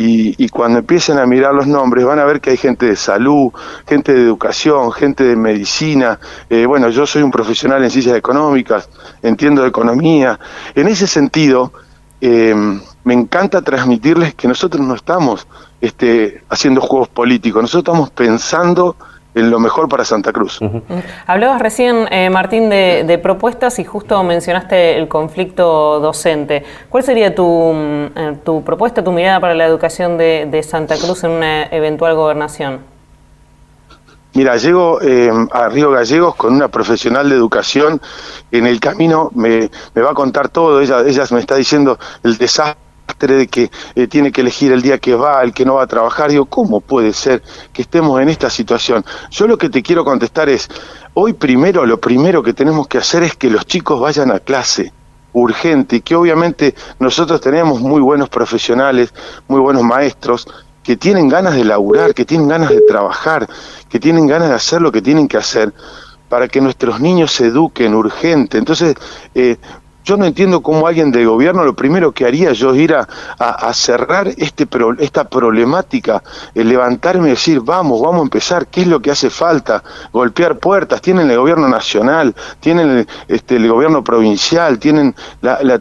y, 0.00 0.48
cuando 0.50 0.78
empiecen 0.78 1.18
a 1.18 1.26
mirar 1.26 1.52
los 1.52 1.66
nombres 1.66 2.04
van 2.04 2.20
a 2.20 2.24
ver 2.24 2.40
que 2.40 2.50
hay 2.50 2.56
gente 2.56 2.86
de 2.86 2.94
salud, 2.94 3.50
gente 3.84 4.14
de 4.14 4.22
educación, 4.22 4.92
gente 4.92 5.24
de 5.24 5.34
medicina. 5.34 6.20
Eh, 6.48 6.66
bueno, 6.66 6.88
yo 6.90 7.04
soy 7.04 7.22
un 7.22 7.32
profesional 7.32 7.82
en 7.82 7.90
ciencias 7.90 8.16
económicas, 8.16 8.88
entiendo 9.24 9.62
de 9.62 9.68
economía. 9.68 10.38
En 10.76 10.86
ese 10.86 11.08
sentido, 11.08 11.72
eh, 12.20 12.54
me 13.02 13.14
encanta 13.14 13.60
transmitirles 13.60 14.36
que 14.36 14.46
nosotros 14.46 14.86
no 14.86 14.94
estamos 14.94 15.48
este, 15.80 16.44
haciendo 16.48 16.80
juegos 16.80 17.08
políticos, 17.08 17.60
nosotros 17.60 17.82
estamos 17.82 18.10
pensando 18.10 18.94
en 18.94 19.17
lo 19.42 19.60
mejor 19.60 19.88
para 19.88 20.04
Santa 20.04 20.32
Cruz. 20.32 20.60
Hablabas 21.26 21.60
recién, 21.60 22.06
eh, 22.10 22.30
Martín, 22.30 22.68
de, 22.70 23.20
propuestas 23.22 23.78
y 23.78 23.84
justo 23.84 24.22
mencionaste 24.22 24.96
el 24.96 25.08
conflicto 25.08 26.00
docente. 26.00 26.64
¿Cuál 26.88 27.02
sería 27.02 27.34
tu, 27.34 27.44
mm, 27.44 28.04
eh, 28.16 28.38
tu 28.44 28.62
propuesta, 28.62 29.02
tu 29.02 29.12
mirada 29.12 29.40
para 29.40 29.54
la 29.54 29.66
educación 29.66 30.18
de, 30.18 30.62
Santa 30.62 30.96
Cruz 30.96 31.24
en 31.24 31.30
una 31.30 31.64
eventual 31.64 32.14
gobernación? 32.14 32.80
Mira, 34.34 34.56
llego 34.56 35.00
eh, 35.00 35.30
a 35.52 35.68
Río 35.68 35.90
Gallegos 35.90 36.34
con 36.34 36.54
una 36.54 36.68
profesional 36.68 37.28
de 37.28 37.34
educación. 37.34 38.00
En 38.52 38.66
el 38.66 38.78
camino 38.78 39.30
me, 39.34 39.70
me 39.94 40.02
va 40.02 40.10
a 40.10 40.14
contar 40.14 40.48
todo. 40.48 40.80
Ella, 40.80 41.00
ella 41.00 41.24
me 41.30 41.40
está 41.40 41.56
diciendo 41.56 41.98
el 42.22 42.36
desastre 42.36 42.87
de 43.26 43.48
que 43.48 43.70
eh, 43.94 44.06
tiene 44.06 44.30
que 44.32 44.42
elegir 44.42 44.72
el 44.72 44.82
día 44.82 44.98
que 44.98 45.14
va, 45.14 45.42
el 45.42 45.52
que 45.52 45.64
no 45.64 45.74
va 45.74 45.82
a 45.82 45.86
trabajar. 45.86 46.30
Digo, 46.30 46.46
¿cómo 46.46 46.80
puede 46.80 47.12
ser 47.12 47.42
que 47.72 47.82
estemos 47.82 48.20
en 48.20 48.28
esta 48.28 48.50
situación? 48.50 49.04
Yo 49.30 49.46
lo 49.46 49.58
que 49.58 49.68
te 49.68 49.82
quiero 49.82 50.04
contestar 50.04 50.48
es, 50.48 50.68
hoy 51.14 51.32
primero, 51.32 51.84
lo 51.86 52.00
primero 52.00 52.42
que 52.42 52.54
tenemos 52.54 52.86
que 52.86 52.98
hacer 52.98 53.22
es 53.22 53.34
que 53.34 53.50
los 53.50 53.66
chicos 53.66 54.00
vayan 54.00 54.30
a 54.30 54.40
clase 54.40 54.92
urgente 55.32 55.96
y 55.96 56.00
que 56.00 56.14
obviamente 56.14 56.74
nosotros 56.98 57.40
tenemos 57.40 57.80
muy 57.80 58.00
buenos 58.00 58.28
profesionales, 58.28 59.12
muy 59.46 59.60
buenos 59.60 59.82
maestros, 59.82 60.46
que 60.82 60.96
tienen 60.96 61.28
ganas 61.28 61.54
de 61.54 61.64
laburar, 61.64 62.14
que 62.14 62.24
tienen 62.24 62.48
ganas 62.48 62.70
de 62.70 62.80
trabajar, 62.80 63.46
que 63.90 64.00
tienen 64.00 64.26
ganas 64.26 64.48
de 64.48 64.54
hacer 64.54 64.80
lo 64.80 64.90
que 64.90 65.02
tienen 65.02 65.28
que 65.28 65.36
hacer 65.36 65.72
para 66.28 66.48
que 66.48 66.60
nuestros 66.60 67.00
niños 67.00 67.32
se 67.32 67.46
eduquen 67.46 67.94
urgente. 67.94 68.58
Entonces, 68.58 68.94
eh, 69.34 69.56
yo 70.08 70.16
no 70.16 70.24
entiendo 70.24 70.62
cómo 70.62 70.86
alguien 70.86 71.12
del 71.12 71.26
gobierno 71.26 71.64
lo 71.64 71.74
primero 71.74 72.12
que 72.12 72.24
haría 72.24 72.52
yo 72.52 72.74
ir 72.74 72.94
a, 72.94 73.06
cerrar 73.74 74.28
este 74.38 74.66
esta 75.00 75.28
problemática, 75.28 76.22
levantarme 76.54 77.28
y 77.28 77.30
decir, 77.32 77.60
vamos, 77.60 78.00
vamos 78.00 78.20
a 78.20 78.22
empezar, 78.22 78.68
¿qué 78.68 78.80
es 78.80 78.86
lo 78.86 79.00
que 79.00 79.10
hace 79.10 79.28
falta? 79.28 79.82
Golpear 80.10 80.56
puertas, 80.56 81.02
tienen 81.02 81.30
el 81.30 81.36
gobierno 81.36 81.68
nacional, 81.68 82.34
tienen 82.58 83.06
este, 83.28 83.56
el 83.56 83.68
gobierno 83.68 84.02
provincial, 84.02 84.78
tienen 84.78 85.14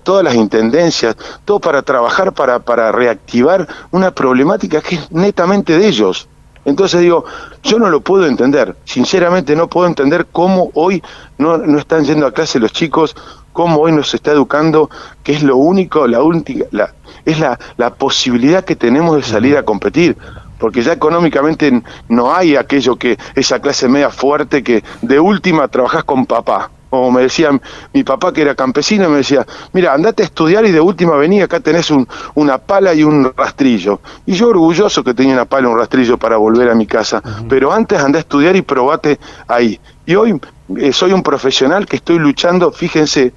todas 0.03 0.25
las 0.25 0.35
intendencias, 0.35 1.15
todo 1.45 1.61
para 1.61 1.81
trabajar, 1.81 2.33
para, 2.33 2.59
para 2.59 2.91
reactivar 2.91 3.65
una 3.91 4.11
problemática 4.11 4.81
que 4.81 4.95
es 4.95 5.09
netamente 5.09 5.77
de 5.77 5.87
ellos. 5.87 6.27
Entonces 6.65 6.99
digo, 6.99 7.23
yo 7.63 7.79
no 7.79 7.89
lo 7.89 8.01
puedo 8.01 8.25
entender, 8.25 8.75
sinceramente 8.83 9.55
no 9.55 9.69
puedo 9.69 9.87
entender 9.87 10.27
cómo 10.29 10.69
hoy 10.73 11.01
no, 11.37 11.55
no 11.57 11.79
están 11.79 12.03
yendo 12.03 12.27
a 12.27 12.33
clase 12.33 12.59
los 12.59 12.73
chicos, 12.73 13.15
cómo 13.57 13.79
hoy 13.79 13.91
nos 13.91 14.13
está 14.13 14.33
educando, 14.33 14.87
que 15.23 15.31
es 15.33 15.41
lo 15.41 15.57
único, 15.57 16.05
la 16.05 16.21
última, 16.21 16.65
la, 16.69 16.93
es 17.25 17.39
la, 17.39 17.57
la 17.75 17.95
posibilidad 17.95 18.63
que 18.63 18.75
tenemos 18.75 19.15
de 19.15 19.23
salir 19.23 19.57
a 19.57 19.63
competir 19.63 20.15
porque 20.59 20.83
ya 20.83 20.93
económicamente 20.93 21.81
no 22.07 22.35
hay 22.35 22.55
aquello 22.55 22.97
que 22.97 23.17
esa 23.33 23.59
clase 23.59 23.87
media 23.87 24.11
fuerte 24.11 24.61
que 24.61 24.83
de 25.01 25.19
última 25.19 25.67
trabajás 25.67 26.03
con 26.03 26.27
papá. 26.27 26.69
Como 26.89 27.11
me 27.11 27.23
decía 27.23 27.49
mi 27.93 28.03
papá 28.03 28.31
que 28.31 28.43
era 28.43 28.53
campesino, 28.55 29.09
me 29.09 29.17
decía, 29.17 29.45
mira, 29.73 29.93
andate 29.93 30.23
a 30.23 30.25
estudiar 30.27 30.65
y 30.65 30.71
de 30.71 30.79
última 30.79 31.15
venía, 31.15 31.45
acá 31.45 31.59
tenés 31.59 31.91
un, 31.91 32.07
una 32.35 32.59
pala 32.59 32.93
y 32.93 33.03
un 33.03 33.31
rastrillo. 33.35 34.01
Y 34.25 34.33
yo 34.33 34.49
orgulloso 34.49 35.03
que 35.03 35.13
tenía 35.13 35.33
una 35.33 35.45
pala 35.45 35.67
y 35.67 35.71
un 35.71 35.77
rastrillo 35.77 36.17
para 36.17 36.37
volver 36.37 36.69
a 36.69 36.75
mi 36.75 36.85
casa, 36.85 37.21
pero 37.49 37.73
antes 37.73 37.99
andá 37.99 38.19
a 38.19 38.21
estudiar 38.21 38.55
y 38.55 38.61
probate 38.61 39.19
ahí. 39.47 39.79
Y 40.05 40.15
hoy 40.15 40.39
eh, 40.75 40.91
soy 40.91 41.13
un 41.13 41.23
profesional 41.23 41.85
que 41.85 41.97
estoy 41.97 42.19
luchando, 42.19 42.71
fíjense, 42.71 43.33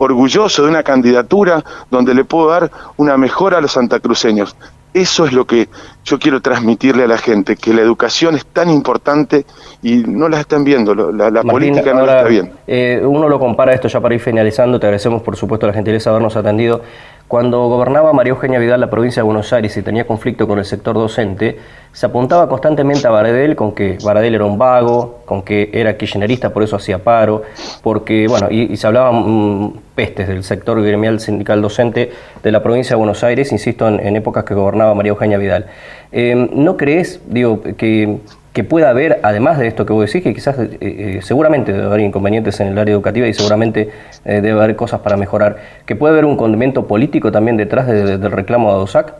orgulloso 0.00 0.62
de 0.64 0.70
una 0.70 0.82
candidatura 0.82 1.62
donde 1.90 2.14
le 2.14 2.24
puedo 2.24 2.48
dar 2.48 2.70
una 2.96 3.16
mejora 3.18 3.58
a 3.58 3.60
los 3.60 3.72
santacruceños. 3.72 4.56
Eso 4.92 5.26
es 5.26 5.32
lo 5.32 5.44
que 5.46 5.68
yo 6.04 6.18
quiero 6.18 6.40
transmitirle 6.40 7.04
a 7.04 7.06
la 7.06 7.18
gente, 7.18 7.54
que 7.54 7.72
la 7.72 7.82
educación 7.82 8.34
es 8.34 8.44
tan 8.46 8.70
importante 8.70 9.44
y 9.82 9.98
no 9.98 10.28
la 10.28 10.40
están 10.40 10.64
viendo, 10.64 10.94
la, 10.94 11.42
política 11.42 11.92
no 11.92 12.06
la 12.06 12.16
está 12.16 12.28
bien. 12.28 12.50
Eh, 12.66 13.00
uno 13.04 13.28
lo 13.28 13.38
compara 13.38 13.72
esto 13.72 13.86
ya 13.86 14.00
para 14.00 14.14
ir 14.14 14.20
finalizando, 14.20 14.80
te 14.80 14.86
agradecemos 14.86 15.22
por 15.22 15.36
supuesto 15.36 15.66
la 15.66 15.74
gentileza 15.74 16.10
de 16.10 16.16
habernos 16.16 16.34
atendido. 16.34 16.82
Cuando 17.30 17.68
gobernaba 17.68 18.12
María 18.12 18.32
Eugenia 18.32 18.58
Vidal 18.58 18.80
la 18.80 18.90
provincia 18.90 19.22
de 19.22 19.24
Buenos 19.24 19.52
Aires 19.52 19.76
y 19.76 19.82
tenía 19.82 20.04
conflicto 20.04 20.48
con 20.48 20.58
el 20.58 20.64
sector 20.64 20.96
docente, 20.96 21.60
se 21.92 22.06
apuntaba 22.06 22.48
constantemente 22.48 23.06
a 23.06 23.10
Baradel 23.12 23.54
con 23.54 23.72
que 23.72 23.98
Baradel 24.02 24.34
era 24.34 24.44
un 24.44 24.58
vago, 24.58 25.20
con 25.26 25.42
que 25.42 25.70
era 25.72 25.96
kirchnerista, 25.96 26.52
por 26.52 26.64
eso 26.64 26.74
hacía 26.74 27.04
paro, 27.04 27.42
porque, 27.84 28.26
bueno, 28.26 28.48
y, 28.50 28.76
se 28.76 28.84
hablaban 28.84 29.14
mm, 29.14 29.72
pestes 29.94 30.26
del 30.26 30.42
sector 30.42 30.82
gremial 30.82 31.20
sindical 31.20 31.62
docente 31.62 32.10
de 32.42 32.50
la 32.50 32.64
provincia 32.64 32.96
de 32.96 32.98
Buenos 32.98 33.22
Aires, 33.22 33.52
insisto, 33.52 33.86
en, 33.86 34.16
épocas 34.16 34.42
que 34.42 34.54
gobernaba 34.54 34.92
María 34.94 35.10
Eugenia 35.10 35.38
Vidal. 35.38 35.66
Eh, 36.10 36.34
¿No 36.34 36.76
crees, 36.76 37.20
digo, 37.28 37.62
que 37.62 38.18
que 38.52 38.64
pueda 38.64 38.90
haber, 38.90 39.20
además 39.22 39.58
de 39.58 39.68
esto 39.68 39.86
que 39.86 39.92
vos 39.92 40.06
decís, 40.06 40.22
que 40.22 40.34
quizás 40.34 40.58
eh, 40.58 40.78
eh, 40.80 41.20
seguramente 41.22 41.72
debe 41.72 41.86
haber 41.86 42.00
inconvenientes 42.00 42.58
en 42.60 42.68
el 42.68 42.78
área 42.78 42.92
educativa 42.92 43.26
y 43.26 43.34
seguramente 43.34 43.90
eh, 44.24 44.40
debe 44.40 44.60
haber 44.60 44.76
cosas 44.76 45.00
para 45.00 45.16
mejorar, 45.16 45.58
que 45.86 45.94
puede 45.94 46.12
haber 46.12 46.24
un 46.24 46.36
condimento 46.36 46.86
político 46.86 47.30
también 47.30 47.56
detrás 47.56 47.86
del 47.86 48.30
reclamo 48.32 48.68
de 48.68 48.74
ADOSAC? 48.74 49.14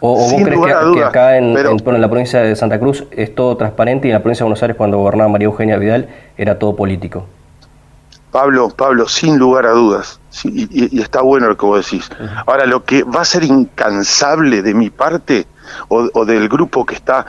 ¿O, 0.00 0.14
vos 0.14 0.42
crees 0.44 0.60
que, 0.94 1.02
acá 1.02 1.38
en, 1.38 1.56
en, 1.56 2.00
la 2.00 2.08
provincia 2.08 2.40
de 2.40 2.54
Santa 2.54 2.78
Cruz 2.78 3.04
es 3.10 3.34
todo 3.34 3.56
transparente 3.56 4.06
y 4.06 4.10
en 4.10 4.14
la 4.14 4.20
provincia 4.20 4.44
de 4.44 4.48
Buenos 4.48 4.62
Aires 4.62 4.76
cuando 4.76 4.98
gobernaba 4.98 5.30
María 5.30 5.46
Eugenia 5.46 5.78
Vidal 5.78 6.08
era 6.36 6.58
todo 6.58 6.76
político? 6.76 7.26
Pablo, 8.30 8.68
Pablo, 8.68 9.08
sin 9.08 9.38
lugar 9.38 9.64
a 9.64 9.70
dudas, 9.70 10.20
y, 10.44 11.00
está 11.00 11.22
bueno 11.22 11.48
lo 11.48 11.56
que 11.56 11.64
vos 11.64 11.90
decís. 11.90 12.10
Ahora, 12.44 12.66
lo 12.66 12.84
que 12.84 13.02
va 13.02 13.22
a 13.22 13.24
ser 13.24 13.44
incansable 13.44 14.60
de 14.60 14.74
mi 14.74 14.90
parte 14.90 15.46
o, 15.88 16.10
o 16.12 16.24
del 16.26 16.46
grupo 16.50 16.84
que 16.84 16.94
está 16.94 17.24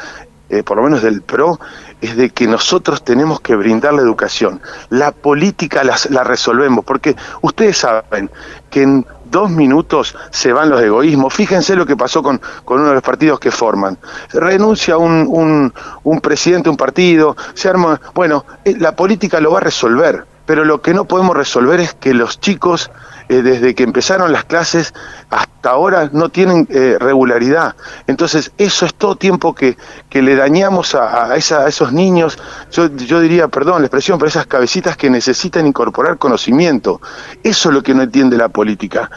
eh, 0.49 0.63
por 0.63 0.77
lo 0.77 0.83
menos 0.83 1.01
del 1.01 1.21
PRO, 1.21 1.59
es 2.01 2.15
de 2.15 2.29
que 2.29 2.47
nosotros 2.47 3.03
tenemos 3.03 3.41
que 3.41 3.55
brindar 3.55 3.93
la 3.93 4.01
educación. 4.01 4.61
La 4.89 5.11
política 5.11 5.83
la 5.83 6.23
resolvemos, 6.23 6.85
porque 6.85 7.15
ustedes 7.41 7.77
saben 7.77 8.29
que 8.69 8.83
en 8.83 9.05
dos 9.31 9.49
minutos 9.49 10.15
se 10.31 10.53
van 10.53 10.69
los 10.69 10.81
egoísmos. 10.81 11.33
Fíjense 11.33 11.75
lo 11.75 11.85
que 11.85 11.95
pasó 11.95 12.23
con, 12.23 12.41
con 12.65 12.79
uno 12.79 12.89
de 12.89 12.95
los 12.95 13.03
partidos 13.03 13.39
que 13.39 13.51
forman. 13.51 13.97
Renuncia 14.31 14.97
un, 14.97 15.25
un, 15.27 15.73
un 16.03 16.21
presidente, 16.21 16.69
un 16.69 16.77
partido, 16.77 17.35
se 17.53 17.69
arma... 17.69 17.99
Bueno, 18.13 18.45
eh, 18.63 18.75
la 18.77 18.95
política 18.95 19.39
lo 19.39 19.51
va 19.51 19.59
a 19.59 19.61
resolver, 19.61 20.25
pero 20.45 20.63
lo 20.63 20.81
que 20.81 20.93
no 20.93 21.05
podemos 21.05 21.35
resolver 21.35 21.79
es 21.79 21.93
que 21.93 22.13
los 22.13 22.39
chicos 22.39 22.91
eh, 23.29 23.41
desde 23.41 23.75
que 23.75 23.83
empezaron 23.83 24.31
las 24.31 24.45
clases 24.45 24.93
hasta 25.29 25.69
ahora 25.69 26.09
no 26.13 26.29
tienen 26.29 26.67
eh, 26.69 26.97
regularidad. 26.99 27.75
Entonces, 28.07 28.51
eso 28.57 28.85
es 28.85 28.93
todo 28.93 29.17
tiempo 29.17 29.53
que, 29.53 29.77
que 30.09 30.21
le 30.21 30.35
dañamos 30.35 30.95
a, 30.95 31.35
esos 31.35 31.91
niños, 31.91 32.39
yo, 32.71 32.87
yo, 32.95 33.19
diría, 33.19 33.47
perdón 33.49 33.81
la 33.81 33.87
expresión, 33.87 34.17
pero 34.17 34.29
esas 34.29 34.47
cabecitas 34.47 34.95
que 34.95 35.09
necesitan 35.09 35.67
incorporar 35.67 36.17
conocimiento. 36.17 37.01
Eso 37.43 37.69
es 37.69 37.75
lo 37.75 37.83
que 37.83 37.93
no 37.93 38.03
entiende 38.03 38.37
la 38.37 38.49
política. 38.49 39.09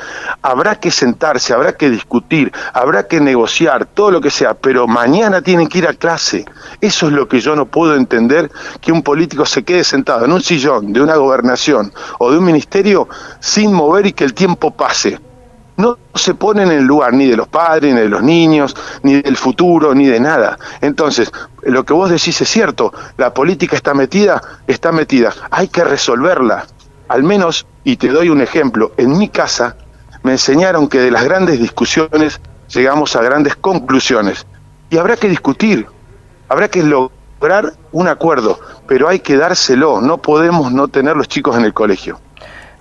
Habrá 0.43 0.76
que 0.81 0.90
sentarse, 0.90 1.52
habrá 1.52 1.76
que 1.76 1.88
discutir, 1.88 2.52
habrá 2.73 3.07
que 3.07 3.21
negociar, 3.21 3.87
todo 3.87 4.11
lo 4.11 4.21
que 4.21 4.31
sea, 4.31 4.55
pero 4.55 4.88
mañana 4.88 5.43
tienen 5.43 5.69
que 5.69 5.79
ir 5.79 5.87
a 5.87 5.95
clase. 5.95 6.45
Eso 6.81 7.07
es 7.07 7.12
lo 7.12 7.29
que 7.29 7.40
yo 7.40 7.55
no 7.55 7.67
puedo 7.67 7.95
entender, 7.95 8.50
que 8.81 8.90
un 8.90 9.02
político 9.02 9.47
se 9.47 9.62
quede 9.62 9.85
sentado 9.85 10.25
en 10.25 10.33
un 10.33 10.40
sillón 10.40 10.93
de 10.93 11.00
una 11.00 11.17
gobernación 11.17 11.93
o 12.19 12.33
de 12.33 12.38
un 12.38 12.45
ministerio 12.45 13.09
sin 13.38 13.73
mover 13.73 14.00
y 14.07 14.12
que 14.12 14.25
el 14.25 14.35
tiempo 14.35 14.71
pase. 14.71 15.19
No 15.76 15.97
se 16.14 16.35
pone 16.35 16.62
en 16.62 16.73
el 16.73 16.85
lugar 16.85 17.14
ni 17.14 17.26
de 17.26 17.37
los 17.37 17.49
padres, 17.49 17.95
ni 17.95 18.00
de 18.00 18.09
los 18.09 18.23
niños, 18.23 18.76
ni 19.02 19.23
del 19.23 19.37
futuro, 19.37 19.95
ni 19.95 20.07
de 20.07 20.21
nada. 20.21 20.59
Entonces, 20.80 21.33
lo 21.62 21.85
que 21.85 21.95
vos 21.95 22.11
decís 22.11 22.40
es 22.40 22.49
cierto, 22.49 22.92
la 23.16 23.33
política 23.33 23.76
está 23.76 23.95
metida, 23.95 24.42
está 24.66 24.92
metida, 24.92 25.33
hay 25.50 25.69
que 25.69 25.83
resolverla. 25.85 26.66
Al 27.09 27.23
menos, 27.23 27.66
y 27.83 27.97
te 27.97 28.09
doy 28.09 28.28
un 28.28 28.42
ejemplo, 28.42 28.92
en 28.97 29.16
mi 29.16 29.28
casa 29.28 29.76
me 30.23 30.33
enseñaron 30.33 30.88
que 30.88 31.00
de 31.00 31.11
las 31.11 31.25
grandes 31.25 31.59
discusiones 31.59 32.40
llegamos 32.69 33.16
a 33.16 33.23
grandes 33.23 33.57
conclusiones. 33.57 34.47
Y 34.90 34.99
habrá 34.99 35.16
que 35.16 35.28
discutir, 35.28 35.87
habrá 36.49 36.69
que 36.69 36.83
lograr 36.83 37.73
un 37.92 38.09
acuerdo, 38.09 38.61
pero 38.87 39.09
hay 39.09 39.21
que 39.21 39.37
dárselo, 39.37 40.00
no 40.00 40.19
podemos 40.19 40.73
no 40.73 40.88
tener 40.88 41.16
los 41.16 41.28
chicos 41.28 41.57
en 41.57 41.64
el 41.64 41.73
colegio. 41.73 42.21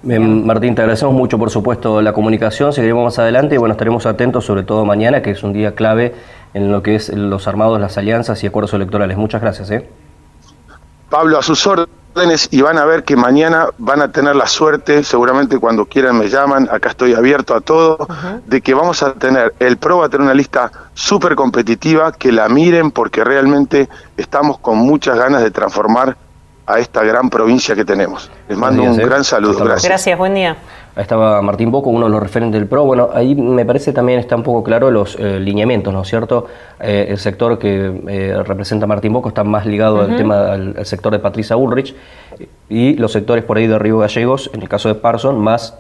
Martín, 0.02 0.76
te 0.76 0.82
agradecemos 0.82 1.14
mucho, 1.14 1.38
por 1.38 1.50
supuesto, 1.50 2.02
la 2.02 2.14
comunicación. 2.14 2.72
Seguiremos 2.72 3.04
más 3.04 3.20
adelante 3.20 3.56
y 3.56 3.58
bueno, 3.58 3.74
estaremos 3.74 4.06
atentos, 4.06 4.46
sobre 4.46 4.64
todo 4.64 4.86
mañana, 4.86 5.22
que 5.22 5.32
es 5.32 5.44
un 5.44 5.52
día 5.52 5.76
clave 5.76 6.16
en 6.54 6.72
lo 6.72 6.82
que 6.82 6.96
es 6.96 7.10
los 7.10 7.48
armados, 7.48 7.80
las 7.82 7.98
alianzas 7.98 8.44
y 8.44 8.48
acuerdos 8.48 8.74
electorales. 8.74 9.18
Muchas 9.18 9.42
gracias. 9.42 9.70
¿eh? 9.72 9.90
Pablo, 11.10 11.38
a 11.38 11.44
sus 11.44 11.66
órdenes. 11.68 12.00
órdenes 12.16 12.50
y 12.52 12.62
van 12.62 12.78
a 12.78 12.86
ver 12.86 13.04
que 13.04 13.16
mañana 13.16 13.68
van 13.78 14.02
a 14.02 14.12
tener 14.12 14.36
la 14.36 14.48
suerte, 14.48 15.04
seguramente 15.04 15.60
cuando 15.60 15.86
quieran 15.86 16.18
me 16.18 16.30
llaman, 16.30 16.68
acá 16.72 16.90
estoy 16.90 17.14
abierto 17.14 17.54
a 17.54 17.62
todo, 17.62 18.08
de 18.46 18.62
que 18.62 18.74
vamos 18.74 19.04
a 19.04 19.14
tener, 19.14 19.54
el 19.60 19.78
PRO 19.78 20.00
va 20.00 20.08
a 20.08 20.10
tener 20.10 20.26
una 20.26 20.34
lista 20.34 20.72
súper 20.94 21.36
competitiva, 21.36 22.12
que 22.12 22.32
la 22.32 22.50
miren 22.50 22.92
porque 22.92 23.24
realmente 23.24 23.90
estamos 24.18 24.60
con 24.60 24.78
muchas 24.78 25.18
ganas 25.18 25.44
de 25.44 25.52
transformar 25.52 26.18
a 26.70 26.80
esta 26.80 27.04
gran 27.04 27.30
provincia 27.30 27.76
que 27.76 27.84
tenemos. 27.84 28.30
Les 28.48 28.58
mando 28.58 28.84
un 28.84 29.00
¿eh? 29.00 29.06
gran 29.06 29.24
saludo. 29.24 29.66
Gracias. 29.66 29.90
Gracias, 29.90 30.18
buen 30.18 30.36
día. 30.36 30.56
Ahí 30.96 31.02
estaba 31.02 31.42
Martín 31.42 31.72
Boco, 31.72 31.90
uno 31.90 32.06
de 32.06 32.12
los 32.12 32.22
referentes 32.22 32.60
del 32.60 32.68
PRO. 32.68 32.86
Bueno, 32.86 33.10
ahí 33.14 33.34
me 33.34 33.66
parece 33.66 33.92
también 33.92 34.20
está 34.20 34.36
un 34.36 34.44
poco 34.44 34.64
claro 34.64 34.92
los 34.92 35.16
eh, 35.20 35.40
lineamientos, 35.40 35.94
¿no 35.94 36.04
es 36.04 36.08
cierto? 36.08 36.48
Eh, 36.80 37.08
el 37.10 37.18
sector 37.18 37.58
que 37.58 38.02
eh, 38.08 38.44
representa 38.46 38.86
Martín 38.86 39.14
Boco 39.14 39.30
está 39.30 39.44
más 39.44 39.66
ligado 39.66 40.02
al 40.02 40.16
tema 40.16 40.52
al, 40.52 40.76
al 40.78 40.86
sector 40.86 41.12
de 41.12 41.20
Patricia 41.20 41.56
Bullrich 41.56 41.96
y 42.70 42.94
los 42.96 43.12
sectores 43.12 43.44
por 43.44 43.58
ahí 43.58 43.68
de 43.68 43.80
Río 43.80 43.98
Gallegos, 43.98 44.52
en 44.54 44.62
el 44.62 44.70
caso 44.70 44.90
de 44.90 44.96
Parson, 44.96 45.40
más 45.40 45.76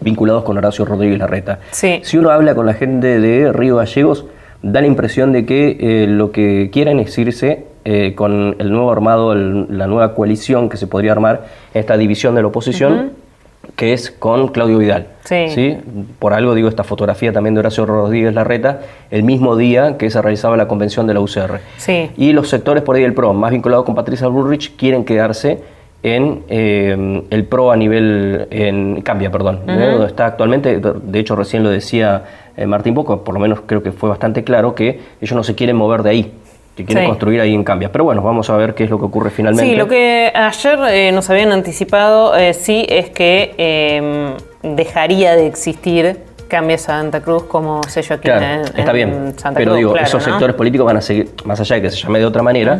vinculados 0.00 0.44
con 0.44 0.56
Horacio 0.56 0.84
Rodríguez 0.84 1.18
Larreta. 1.18 1.60
Sí. 1.70 2.00
Si 2.04 2.16
uno 2.16 2.30
habla 2.30 2.54
con 2.54 2.66
la 2.66 2.74
gente 2.74 3.20
de 3.20 3.52
Río 3.52 3.76
Gallegos, 3.76 4.24
da 4.62 4.80
la 4.80 4.86
impresión 4.86 5.32
de 5.32 5.44
que 5.44 5.76
eh, 5.80 6.06
lo 6.06 6.32
que 6.32 6.70
quieren 6.72 7.00
es 7.00 7.16
irse 7.18 7.66
eh, 7.84 8.14
con 8.14 8.56
el 8.58 8.70
nuevo 8.70 8.90
armado, 8.92 9.32
el- 9.32 9.66
la 9.76 9.86
nueva 9.86 10.14
coalición 10.14 10.68
que 10.68 10.76
se 10.76 10.86
podría 10.86 11.12
armar, 11.12 11.46
esta 11.74 11.96
división 11.96 12.34
de 12.34 12.42
la 12.42 12.48
oposición, 12.48 13.12
que 13.76 13.92
es 13.92 14.10
con 14.10 14.48
Claudio 14.48 14.78
Vidal. 14.78 15.06
Sí. 15.48 15.78
Por 16.18 16.32
algo 16.34 16.54
digo 16.54 16.68
esta 16.68 16.82
fotografía 16.84 17.32
también 17.32 17.54
de 17.54 17.60
Horacio 17.60 17.86
Rodríguez 17.86 18.34
Larreta, 18.34 18.80
el 19.10 19.22
mismo 19.22 19.56
día 19.56 19.96
que 19.96 20.10
se 20.10 20.20
realizaba 20.20 20.56
la 20.56 20.66
convención 20.68 21.06
de 21.06 21.14
la 21.14 21.20
UCR. 21.20 21.60
Sí. 21.76 22.10
Y 22.16 22.32
los 22.32 22.48
sectores 22.48 22.82
por 22.82 22.96
ahí 22.96 23.02
del 23.02 23.14
PRO, 23.14 23.32
más 23.34 23.50
vinculados 23.52 23.84
con 23.84 23.94
Patricia 23.94 24.26
Bullrich, 24.26 24.74
quieren 24.76 25.04
quedarse 25.04 25.60
en 26.04 26.42
eh, 26.48 27.22
el 27.30 27.44
PRO 27.44 27.70
a 27.70 27.76
nivel, 27.76 28.48
en 28.50 29.00
Cambia, 29.02 29.30
perdón, 29.30 29.60
¿eh? 29.68 29.88
donde 29.92 30.06
está 30.08 30.26
actualmente, 30.26 30.80
de 30.80 31.18
hecho 31.20 31.36
recién 31.36 31.62
lo 31.62 31.70
decía 31.70 32.24
eh, 32.56 32.66
Martín 32.66 32.92
Poco, 32.94 33.22
por 33.22 33.32
lo 33.34 33.38
menos 33.40 33.60
creo 33.66 33.84
que 33.84 33.92
fue 33.92 34.08
bastante 34.08 34.42
claro, 34.42 34.74
que 34.74 34.98
ellos 35.20 35.36
no 35.36 35.44
se 35.44 35.54
quieren 35.54 35.76
mover 35.76 36.02
de 36.02 36.10
ahí, 36.10 36.32
que 36.76 36.84
quieren 36.84 37.04
Sí. 37.04 37.08
construir 37.08 37.40
ahí 37.40 37.54
en 37.54 37.64
Cambia. 37.64 37.90
Pero 37.92 38.04
bueno, 38.04 38.22
vamos 38.22 38.48
a 38.50 38.56
ver 38.56 38.74
qué 38.74 38.84
es 38.84 38.90
lo 38.90 38.98
que 38.98 39.04
ocurre 39.04 39.30
finalmente. 39.30 39.70
Sí, 39.70 39.76
lo 39.76 39.88
que 39.88 40.32
ayer 40.34 40.78
eh, 40.90 41.12
nos 41.12 41.28
habían 41.30 41.52
anticipado, 41.52 42.34
eh, 42.36 42.54
sí, 42.54 42.86
es 42.88 43.10
que 43.10 43.54
eh, 43.58 44.34
dejaría 44.62 45.36
de 45.36 45.46
existir 45.46 46.18
Cambia 46.48 46.78
Santa 46.78 47.20
Cruz 47.20 47.44
como 47.44 47.82
sello 47.84 48.14
aquí 48.16 48.24
Claro, 48.24 48.44
en, 48.44 48.60
está 48.78 48.90
en 48.90 48.92
bien, 48.92 49.34
Santa 49.38 49.58
pero 49.58 49.70
Cruz, 49.72 49.76
digo, 49.78 49.92
claro, 49.92 50.06
esos 50.06 50.26
¿no? 50.26 50.32
sectores 50.32 50.54
políticos 50.56 50.86
van 50.86 50.96
a 50.98 51.00
seguir, 51.00 51.30
más 51.44 51.58
allá 51.60 51.76
de 51.76 51.82
que 51.82 51.90
se 51.90 51.96
llame 51.96 52.18
de 52.18 52.26
otra 52.26 52.42
manera, 52.42 52.78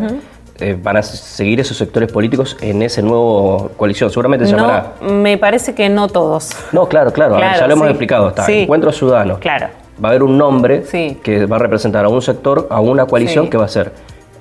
eh, 0.59 0.77
van 0.81 0.99
a 0.99 1.03
seguir 1.03 1.59
esos 1.61 1.77
sectores 1.77 2.13
políticos 2.13 2.57
en 2.61 2.83
ese 2.83 3.03
nuevo 3.03 3.71
coalición. 3.77 4.11
Seguramente 4.11 4.47
se 4.47 4.55
llamará. 4.55 4.93
No, 5.01 5.15
me 5.15 5.39
parece 5.39 5.75
que 5.75 5.89
no 5.89 6.09
todos. 6.09 6.51
No, 6.73 6.87
claro, 6.87 7.13
claro, 7.13 7.37
ver, 7.37 7.55
ya 7.59 7.67
lo 7.67 7.73
hemos 7.73 7.89
explicado, 7.89 8.29
está. 8.29 8.45
Sí. 8.45 8.61
Encuentro 8.61 8.93
Ciudadano. 8.93 9.39
Claro. 9.39 9.69
Va 10.03 10.09
a 10.09 10.11
haber 10.13 10.23
un 10.23 10.37
nombre 10.37 10.85
Sí. 10.85 11.19
que 11.23 11.47
va 11.47 11.57
a 11.57 11.59
representar 11.59 12.05
a 12.05 12.09
un 12.09 12.23
sector, 12.23 12.67
a 12.71 12.81
una 12.81 13.07
coalición 13.07 13.45
Sí. 13.47 13.51
que 13.51 13.57
va 13.59 13.67
a 13.67 13.69
ser 13.69 13.93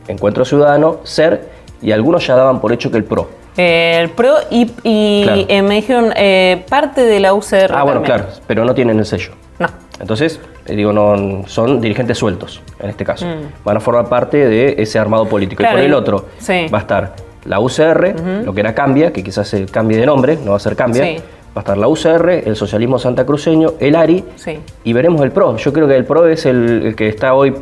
Encuentro 0.07 0.43
Ciudadano, 0.45 0.97
SER, 1.03 1.41
y 1.81 1.91
algunos 1.91 2.25
ya 2.25 2.35
daban 2.35 2.59
por 2.59 2.71
hecho 2.73 2.89
que 2.91 2.97
el 2.97 3.03
PRO. 3.03 3.29
Eh, 3.57 3.99
el 4.01 4.09
PRO 4.09 4.33
y, 4.49 4.71
y, 4.83 5.23
Claro. 5.23 5.41
eh, 5.47 5.61
me 5.61 5.75
dijeron 5.75 6.13
eh, 6.15 6.65
parte 6.69 7.01
de 7.03 7.19
la 7.19 7.33
UCR. 7.33 7.71
Ah, 7.75 7.83
bueno, 7.83 8.01
claro, 8.01 8.25
pero 8.47 8.65
no 8.65 8.73
tienen 8.73 8.97
el 8.97 9.05
sello. 9.05 9.31
No. 9.59 9.67
Entonces, 9.99 10.39
eh, 10.65 10.75
digo, 10.75 10.91
no, 10.93 11.43
son 11.47 11.79
dirigentes 11.81 12.17
sueltos, 12.17 12.61
en 12.79 12.89
este 12.89 13.03
caso. 13.05 13.25
Mm. 13.27 13.63
Van 13.63 13.77
a 13.77 13.79
formar 13.79 14.07
parte 14.09 14.37
de 14.47 14.75
ese 14.79 14.97
armado 14.97 15.25
político. 15.25 15.59
Claro, 15.59 15.77
y 15.77 15.81
por 15.81 15.85
el 15.85 15.93
otro 15.93 16.25
sí. 16.39 16.65
va 16.73 16.79
a 16.79 16.81
estar 16.81 17.13
la 17.45 17.59
UCR, 17.59 18.15
lo 18.45 18.53
que 18.53 18.59
era 18.61 18.73
Cambia, 18.73 19.11
que 19.11 19.23
quizás 19.23 19.47
se 19.47 19.65
cambie 19.65 19.97
de 19.97 20.05
nombre, 20.05 20.37
no 20.43 20.51
va 20.51 20.57
a 20.57 20.59
ser 20.59 20.75
Cambia. 20.75 21.03
Sí. 21.03 21.17
Va 21.55 21.57
a 21.57 21.59
estar 21.59 21.77
la 21.77 21.87
UCR, 21.89 22.29
el 22.47 22.55
socialismo 22.55 22.97
santacruceño, 22.97 23.73
el 23.79 23.95
ARI 23.95 24.23
Sí. 24.37 24.59
y 24.85 24.93
veremos 24.93 25.21
el 25.21 25.31
PRO. 25.31 25.57
Yo 25.57 25.73
creo 25.73 25.87
que 25.87 25.95
el 25.97 26.05
PRO 26.05 26.27
es 26.27 26.45
el, 26.45 26.83
el 26.87 26.95
que 26.95 27.09
está 27.09 27.33
hoy 27.33 27.53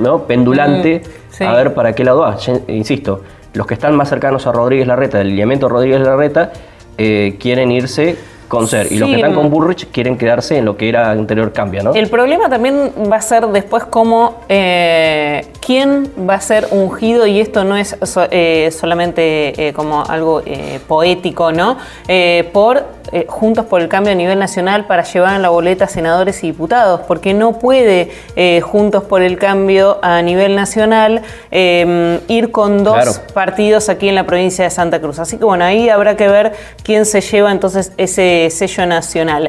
¿no? 0.00 0.24
pendulante 0.24 1.02
Mm, 1.04 1.32
sí. 1.32 1.44
a 1.44 1.52
ver 1.54 1.74
para 1.74 1.92
qué 1.94 2.04
lado 2.04 2.20
va. 2.20 2.36
Insisto, 2.68 3.20
los 3.54 3.66
que 3.66 3.74
están 3.74 3.94
más 3.96 4.08
cercanos 4.08 4.46
a 4.46 4.52
Rodríguez 4.52 4.86
Larreta, 4.86 5.18
del 5.18 5.28
lineamiento 5.28 5.68
Rodríguez 5.68 6.00
Larreta, 6.00 6.52
eh, 6.96 7.36
quieren 7.40 7.70
irse 7.70 8.16
con 8.48 8.66
ser. 8.66 8.90
Y 8.90 8.98
los 8.98 9.08
que 9.10 9.16
están 9.16 9.34
con 9.34 9.50
Burrich 9.50 9.88
quieren 9.90 10.16
quedarse 10.16 10.56
en 10.56 10.64
lo 10.64 10.76
que 10.76 10.88
era 10.88 11.10
anterior 11.10 11.52
cambia, 11.52 11.82
¿no? 11.82 11.92
El 11.94 12.08
problema 12.08 12.48
también 12.48 12.92
va 13.12 13.16
a 13.16 13.20
ser 13.20 13.46
después 13.48 13.84
cómo, 13.84 14.40
eh, 14.48 15.46
quién 15.64 16.10
va 16.28 16.34
a 16.34 16.40
ser 16.40 16.66
ungido, 16.70 17.26
y 17.26 17.40
esto 17.40 17.64
no 17.64 17.76
es 17.76 17.96
so- 18.04 18.26
eh, 18.30 18.70
solamente 18.72 19.68
eh, 19.68 19.72
como 19.74 20.02
algo 20.02 20.42
eh, 20.46 20.80
poético, 20.88 21.52
¿no? 21.52 21.76
Eh, 22.08 22.48
por 22.52 22.84
eh, 23.12 23.26
Juntos 23.28 23.66
por 23.66 23.80
el 23.80 23.88
Cambio 23.88 24.12
a 24.12 24.14
nivel 24.14 24.38
nacional 24.38 24.86
para 24.86 25.02
llevar 25.04 25.36
en 25.36 25.42
la 25.42 25.48
boleta 25.50 25.86
senadores 25.86 26.42
y 26.44 26.48
diputados, 26.48 27.00
porque 27.06 27.34
no 27.34 27.58
puede 27.58 28.10
eh, 28.36 28.60
Juntos 28.60 29.04
por 29.04 29.22
el 29.22 29.38
Cambio 29.38 29.98
a 30.02 30.22
nivel 30.22 30.54
nacional 30.56 31.22
eh, 31.50 32.20
ir 32.28 32.50
con 32.50 32.84
dos 32.84 32.94
Claro. 32.94 33.12
partidos 33.34 33.88
aquí 33.88 34.08
en 34.08 34.14
la 34.14 34.26
provincia 34.26 34.64
de 34.64 34.70
Santa 34.70 35.00
Cruz. 35.00 35.18
Así 35.18 35.36
que 35.38 35.44
bueno, 35.44 35.64
ahí 35.64 35.88
habrá 35.88 36.16
que 36.16 36.28
ver 36.28 36.52
quién 36.82 37.04
se 37.04 37.20
lleva 37.20 37.52
entonces 37.52 37.92
ese 37.96 38.48
sello 38.50 38.86
nacional. 38.86 39.48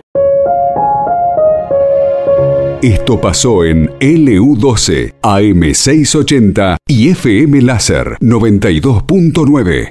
Esto 2.81 3.19
pasó 3.19 3.65
en 3.65 3.89
LU12, 3.99 5.15
AM680 5.21 6.77
y 6.87 7.09
FM 7.09 7.61
Láser 7.63 8.17
92.9. 8.21 9.87